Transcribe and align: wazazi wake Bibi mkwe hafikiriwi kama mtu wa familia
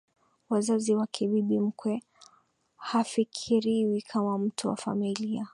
wazazi 0.49 0.95
wake 0.95 1.27
Bibi 1.27 1.59
mkwe 1.59 2.03
hafikiriwi 2.75 4.01
kama 4.01 4.37
mtu 4.37 4.67
wa 4.67 4.75
familia 4.75 5.47